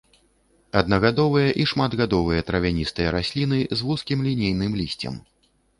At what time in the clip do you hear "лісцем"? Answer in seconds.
4.83-5.25